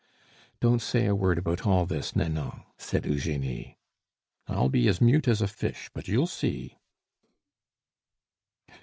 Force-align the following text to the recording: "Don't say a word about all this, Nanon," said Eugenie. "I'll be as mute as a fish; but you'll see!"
"Don't 0.59 0.81
say 0.81 1.05
a 1.05 1.13
word 1.13 1.37
about 1.37 1.63
all 1.67 1.85
this, 1.85 2.15
Nanon," 2.15 2.63
said 2.75 3.05
Eugenie. 3.05 3.77
"I'll 4.47 4.67
be 4.67 4.87
as 4.87 4.99
mute 4.99 5.27
as 5.27 5.43
a 5.43 5.47
fish; 5.47 5.91
but 5.93 6.07
you'll 6.07 6.25
see!" 6.25 6.79